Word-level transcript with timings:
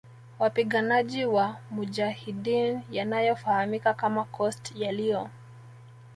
wapiganaji 0.39 1.25
wa 1.25 1.57
mujahideen 1.71 2.81
yanayo 2.91 3.35
fahamika 3.35 3.93
kama 3.93 4.23
Khost 4.23 4.71
yaliyo 4.75 5.29